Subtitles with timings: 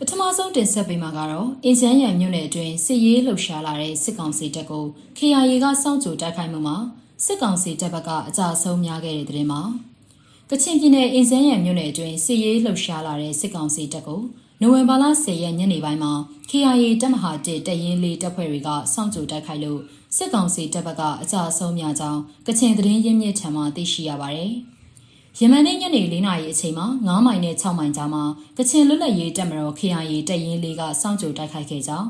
[0.00, 4.84] ပထမဆုံးတင်ဆက်ပေးမှာကတော့အင်ချမ်းရံမြို့နယ်အတွင်းစစ်ရေးလှုပ်ရှားလာတဲ့စစ်ကောင်စီတပ်ကို
[5.18, 6.76] KIA ကစောင့်ကြိုတိုက်ခိုက်မှုမှာ
[7.24, 9.60] စစ်ကောင်စီတပ်ဘက်ကအကြဆုံးများခဲ့တဲ့တဲ့တင်မှာ
[10.50, 14.20] ကချင်ပြည်နယ်အင်ချမ်းရံမြို့နယ်အတွင်းစစ်ရေးလှုပ်ရှားလာတဲ့စစ်ကောင်စီတပ်ကို
[14.60, 16.12] နိုဝင်ဘာလ10ရက်ညနေပိုင်းမှာ
[16.50, 19.80] KIA တပ်မဟာ1တပ်ရင်းလေးတပ်ဖွဲ့တွေကစောင့်ကြိုတိုက်ခိုက်လို့
[20.16, 24.52] စစ်ကောင်စီတပ်ဘက်ကအကြဆုံးများကြောင်းကချင်သတင်းရင်းမြစ်ထံမှသိရှိရပါတယ်။
[25.40, 28.24] ယမန်နေ့ညနေ4နာရီအချိန်မှာ9မိုင်နဲ့6မိုင်ကြားမှာ
[28.58, 32.08] ကချင်လွတ်လပ်ရေးတပ်မတော် KIA တပ်ရင်းလေးကစောင့်ကြိုတိုက်ခိုက်ခဲ့ကြောင်း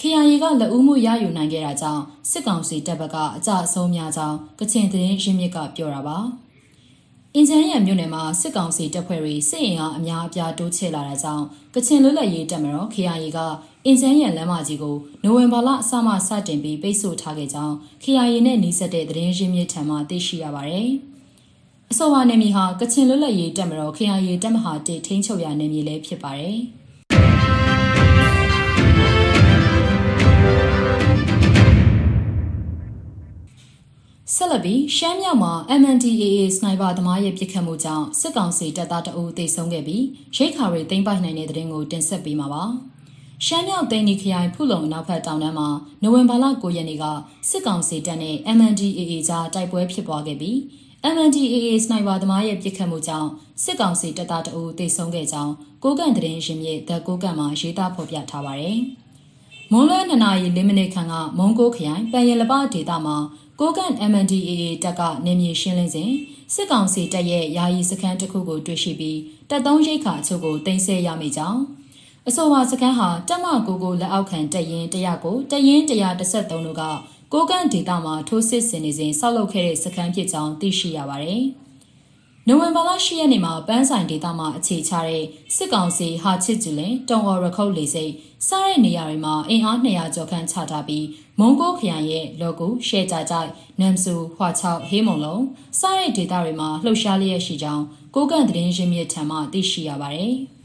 [0.00, 6.18] KIA ကလက်ဦးမှုရယူနိုင်ခဲ့တာကြောင့်စစ်ကောင်စီတပ်ဘက်ကအကြအဆုံးများကြောင်းကချင်သတင်းရင်းမြစ်ကပြောတာပါ
[7.34, 11.44] အင်ဂျန်ရံမြို့နယ်မှာစစ်ကောင်စီတပ်ဖွဲ့တွေစစ်ရင်အားအများအပြားတိုးချဲ့လာတာကြောင့်
[11.74, 13.38] ကချင်လွတ်လပ်ရေးတပ်မတော် KIA က
[13.84, 20.92] အင်ဂျန်ရံလမ်းမကြီးကိုနိုဝင်ဘာလအစမှစတင်ပြီးပိတ်ဆို့ထားခဲ့ကြောင်း KIA နဲ့နှိစက်တဲ့သတင်းရင်းမြစ်ထံမှသိရှိရပါတယ်။
[21.94, 26.58] အဆိုပါနယ်မြေဟာကချင်လွတ်လပ်ရေးတပ်မတော် KIA တပ်မဟာ1ထိန်းချုပ်ရာနယ်မြေလည်းဖြစ်ပါတယ်။
[34.34, 40.04] ဆက်လက်ပြီးရှမ်းမြောက်မှာ MNDAA စနိုက်ပါသမားရဲ့ပစ်ခတ်မှုကြောင့်စစ်ကောင်စီတပ်သားတအုပ်သေဆုံးခဲ့ပြီး
[40.36, 42.64] ရိတ်ခါတွေသိမ်းပိုက်နိုင်တဲ့တဲ့ရင်ကိုတင်ဆက်ပေးမှာပါ။
[43.46, 45.68] ရှမ်းမြောက်သိန်းဒီခရိုင်ဖုလုံနောက်ဖက်တောင်တန်းမှာ
[46.02, 47.04] နိုဝင်ဘာလ9ရက်နေ့က
[47.48, 50.58] စစ်ကောင်စီတပ်နဲ့ MNDAA ကြားတိုက်ပွဲဖြစ်ပွားခဲ့ပြီး
[51.02, 53.28] MNDAA စနိုက်ပါသမားရဲ့ပစ်ခတ်မှုကြောင့်
[53.62, 58.78] စစ်ကောင်စီတပ်သားတအုပ်သေဆုံးခဲ့ကြောင်းကိုကန့်သတင်းရှင်မြေဒကိုကန့်မှာရေးသားဖော်ပြထားပါတယ်။
[59.72, 63.16] မွန်လွဲ2နာရီ4မိနစ်ခန့်ကမုံကိုခရိုင်ပန်ရလပဒေသမှာ
[63.60, 64.52] ကိုကန့် MNDAA
[64.84, 66.12] တပ်ကနေမြေရှင်းလင်းစဉ်
[66.54, 69.18] စစ်ကောင်စီတပ်ရဲ့ယာယီစခန်းတစ်ခုကိုတွေ့ရှိပြီး
[69.50, 71.60] တပ်သုံးရိတ်ခါအချို့ကိုတင်ဆက်ရမိကြောင်း
[72.28, 76.82] အဆိုပါစခန်းဟာတပ်မကိုကိုလက်အောက်ခံတပ်ရင်းတရကိုတပ်ရင်း133တို့က
[77.34, 81.42] ကိုကန့်ဒေတာမှာထိုးစစ်ဆင်နေစဉ်ဆောက်လုပ်ခဲ့တဲ့စခန်းဖြစ်ကြောင်းသိရှိရပါတယ်။
[82.48, 85.24] နိုဝင်ဘာလ10ရက်နေ့မှာပန်းဆိုင်ဒေတာမှာအခြေချတဲ့
[85.56, 88.12] စစ်ကောင်စီဟာချစ်ကျူလင်တုံအော်ရခုတ်လေစိတ်
[88.46, 91.06] စားတဲ့နေရာတွေမှာအင်အား200ကျော်ခန့်ချထားပြီး
[91.38, 93.50] မုံကိုခရိုင်ရဲ့လော်ဂူရှဲကြကြိုက်
[93.80, 95.44] နမ်ဆူဟွာချောက်ဟေးမုံလုံး
[95.80, 100.36] စားတဲ့ဒေတာတွေမှာလှုပ်ရှားလျက်ရှိကြောင်းကိုကန့်သတင်းရင်းမြစ်ထံမှသိရှိရပါတယ်။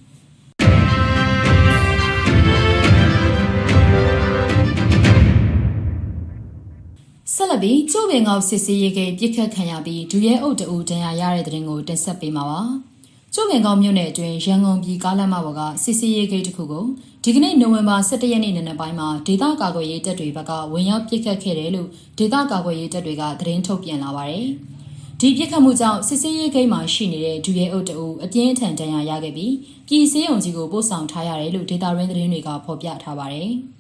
[7.58, 12.62] ဆက်လက်ပြီးကျိုးပင်ကောက်စစ်ဆေးရေးကိပြစ်ခတ်ခံရပြီးဒူရဲအုပ်တူဒဏ်ရာရတဲ့တဲ့ရင်ကိုတင်ဆက်ပေးမှာပါ။
[13.34, 16.86] ကျိုးပင်ကောက်မြို့နယ်အတွင်းရန်ကုန်ပြည်ကားလမ်းမပေါ်ကစစ်ဆေးရေးကိတစ်ခုကို
[17.24, 24.48] ဒီကနေ့နိုဝင်ဘာ17ရက်နေ့နံနက်ပိုင်းမှာဒေသကာကွယ်ရေးတပ်တွေဘက်ကဝင်ရောက်ပြစ်ခတ်ခဲ့တယ်လို့ဒေသကာကွယ်ရေးတပ်တွေကသတင်းထုတ်ပြန်လာပါတယ်။
[25.20, 29.54] ဒီပြစ်ခတ်မှုကြောင့်စစ်စေးရေးဂိမ်းမှာရှိနေတဲ့ဒူရဲအုပ်တူအပြင်းထန်ဒဏ်ရာရခဲ့ပြီး
[29.88, 33.52] ပြည်စည်းရုံကြီးကိုပို့ဆောင်ထားရတယ်လို့ဒေတာရင်းသတင်းတွေကဖော်ပြထားပါတယ်။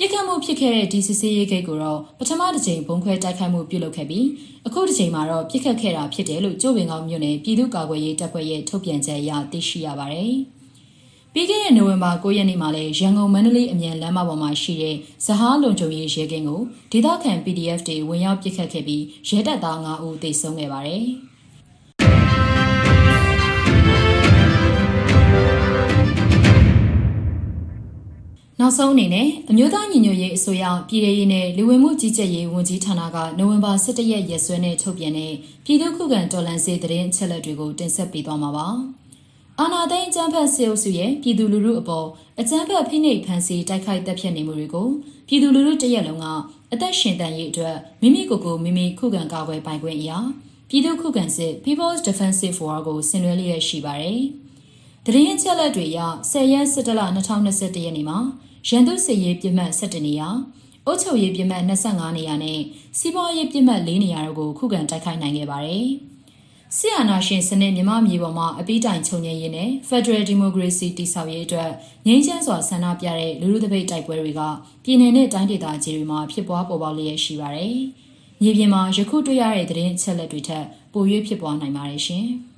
[0.00, 4.26] ပြစ်ခတ်မှုဖြစ်ခဲ့တဲ့ဒီစစ်ဆေးရေးဂိတ်ကိုတော့ပထမတစ်ချိန်ဘုံခွဲတိုက်ခိုက်မှုပြုလုပ်ခဲ့ပြီး
[4.66, 10.32] အခုတစ်ချိန်မှာတော့ပြစ်ခတ်ခဲ့တာဖြစ်တယ်လို့ကျိုးပင်ကောင်းမြို့နယ်ပြည်သူ့ကာကွယ်ရေးတပ်ဖွဲ့ရဲ့ထုတ်ပြန်ချက်အရသိရှိရပါတယ်။
[11.32, 16.60] ပြီးခဲ့တဲ့နိုဝင်ဘာ9ရက်နေ့မှာလည်းရန်ကုန်မန္တလေးအမြန်လမ်းမပေါ်မှာရှိတဲ့ဇဟားလုံခြုံရေးရဲကင်းကို
[16.92, 21.06] ဒေသခံ PDF တွေဝင်ရောက်ပစ်ခတ်ခဲ့ပြီးရဲတပ်သား9ဦးသေဆုံးခဲ့ပါတယ်။
[28.60, 35.32] နောက်ဆုံးအနေနဲ့အမျိုးသားညီညွတ်ရေးအစိုးရပြည်ထရေးနဲ့လူဝင်မှုကြီးကြပ်ရေးဝန်ကြီးဌာနကနိုဝင်ဘာ17ရက်ရက်စွဲနဲ့ထုတ်ပြန်တဲ့
[35.64, 38.66] ပြည်သူ့ခုခံတော်လှန်ရေးသတင်းအချက်အလက်တွေကိုတင်ဆက်ပေးသွားမှာပါ။
[39.60, 42.06] အာနာသိန်းအကြမ်းဖက်ဆေးအုပ်စုရဲ့ပြည်သူလူထုအပေါ်
[42.40, 44.88] အကြမ်းဖက်ဖိနှိပ်ဖန်ဆီးတိုက်ခိုက်တပ်ဖြတ်နေမှုတွေကို
[45.28, 46.26] ပြည်သူလူထုတရက်လုံးက
[46.72, 50.18] အသက်ရှင်တန်ရေးအတွက်မိမိကိုယ်ကိုမိမိခုခံကာကွယ်ပိုင်ခွင့်အရာ
[50.68, 54.20] ပြည်သူခုခံစစ် People's Defensive War ကိုဆင်နွှဲလျက်ရှိပါတယ်။
[55.06, 56.00] တရင်ချက်လက်တွေအရ
[56.32, 58.18] 10ရက်17လ2021ရက်နေ့မှာ
[58.68, 60.28] ရန်သူစစ်ရေးပြစ်မှတ်17နေရာ
[60.86, 62.60] အုပ်ချုပ်ရေးပြစ်မှတ်25နေရာနဲ့
[62.98, 65.86] စီးပွားရေးပြစ်မှတ်4နေရာတို့ကိုခုခံတိုက်ခိုက်နိုင်ခဲ့ပါတယ်။
[66.76, 71.70] ဆီယနာရှင်စနစ်မြမမြေပေါ်မှာအပိတိုင်ချုပ်ငြိမ်းရေးနဲ့ Federal Democracy တည်ဆောက်ရေးအတွက်
[72.06, 74.40] ငြိမ်းချမ်းစွာဆန္ဒပြတဲ့လူလူတပိတ်တိုက်ပွဲတွေက
[74.84, 77.76] ပြည်내နဲ့တိုင်းဒေသကြီးတွေမှာဖြစ်ပွားပေါ်ပေါက်လျက်ရှိပါတယ်။
[78.42, 82.26] မြေပြင်မှာယခုတွေ့ရတဲ့သတင်းအချက်လက်တွေထက်ပို၍ဖြစ်ပွားနိုင်ပါတယ်ရှင်။